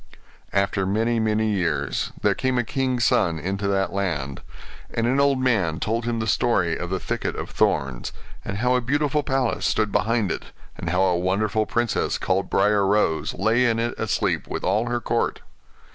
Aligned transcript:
After 0.51 0.87
many, 0.87 1.19
many 1.19 1.51
years 1.51 2.11
there 2.23 2.33
came 2.33 2.57
a 2.57 2.63
king's 2.63 3.05
son 3.05 3.37
into 3.37 3.67
that 3.67 3.93
land: 3.93 4.41
and 4.91 5.05
an 5.05 5.19
old 5.19 5.37
man 5.39 5.79
told 5.79 6.05
him 6.05 6.17
the 6.19 6.25
story 6.25 6.75
of 6.75 6.89
the 6.89 6.99
thicket 6.99 7.35
of 7.35 7.51
thorns; 7.51 8.11
and 8.43 8.57
how 8.57 8.73
a 8.73 8.81
beautiful 8.81 9.21
palace 9.21 9.63
stood 9.67 9.91
behind 9.91 10.31
it, 10.31 10.45
and 10.75 10.89
how 10.89 11.03
a 11.03 11.15
wonderful 11.19 11.67
princess, 11.67 12.17
called 12.17 12.49
Briar 12.49 12.83
Rose, 12.83 13.35
lay 13.35 13.65
in 13.67 13.77
it 13.77 13.93
asleep, 13.99 14.47
with 14.47 14.63
all 14.63 14.87
her 14.87 14.99
court. 15.01 15.41